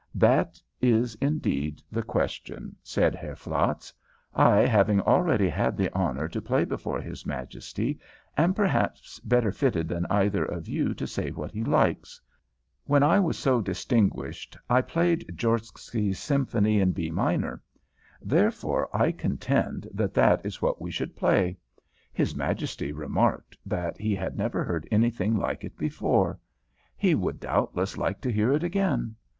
[0.15, 3.93] "That is indeed the question," said Herr Flatz.
[4.33, 7.99] "I, having already had the honor to play before his Majesty,
[8.35, 12.19] am perhaps better fitted than either of you to say what he likes.
[12.85, 17.61] When I was so distinguished I played Djorski's Symphony in B Minor.
[18.23, 21.59] Therefore I contend that that is what we should play.
[22.11, 26.39] His Majesty remarked that he had never heard anything like it before.
[26.97, 29.15] He would doubtless like to hear it again.